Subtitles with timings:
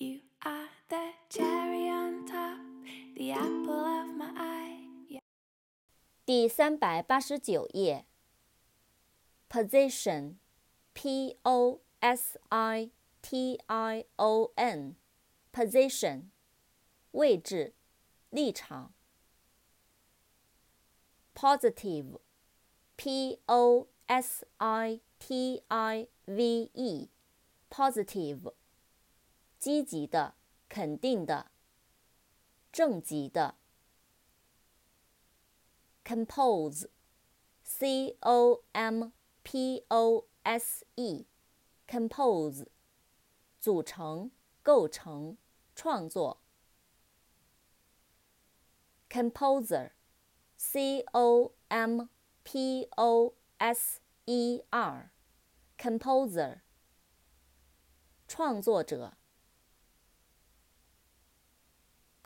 [0.00, 2.58] You are the cherry on top,
[3.16, 4.78] the apple of my eye.
[5.08, 5.20] Yeah.
[6.24, 8.06] 第三百八十九页。
[9.48, 12.90] Position，P O S I
[13.22, 16.30] T I O N，position，
[17.12, 17.74] 位置、
[18.30, 18.92] 立场。
[21.34, 28.52] Positive，P O S I T I V E，positive，
[29.61, 30.33] 积极的、
[30.67, 31.51] 肯定的、
[32.71, 33.59] 正极的。
[36.03, 36.87] Compose，C
[38.21, 39.11] O M
[39.43, 42.65] P O S E，compose，
[43.59, 44.31] 组成、
[44.63, 45.37] 构成、
[45.75, 46.41] 创作。
[49.11, 52.07] Composer，C O M
[52.43, 56.61] P O S E R，composer，
[58.27, 59.19] 创作者。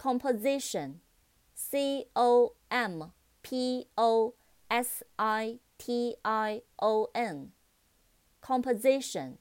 [0.04, 3.12] Composition，C O M
[3.43, 4.34] P O
[4.68, 9.37] S I T I O N，composition，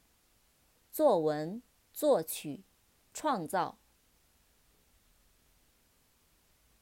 [0.91, 2.65] 作文、作曲、
[3.13, 3.77] 创造。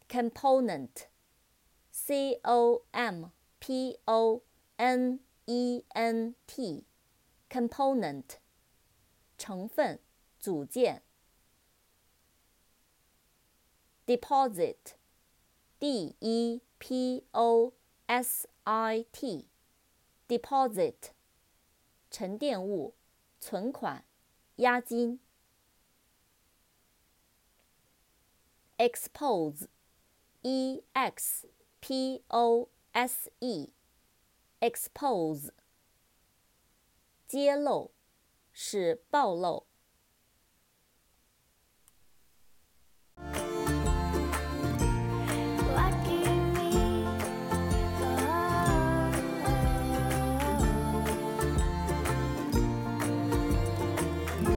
[0.09, 3.25] Component，C O M
[3.59, 4.41] P O
[4.77, 8.37] N E N T，component，
[9.37, 9.99] 成分、
[10.39, 11.03] 组件。
[14.12, 17.72] Deposit，D E P O
[18.06, 21.12] S I T，deposit，
[22.10, 22.94] 沉淀物、
[23.40, 24.04] 存款、
[24.56, 25.18] 押金。
[28.76, 31.48] Expose，E X
[31.80, 35.52] P O S E，expose，
[37.26, 37.92] 揭露，
[38.52, 39.66] 使暴露。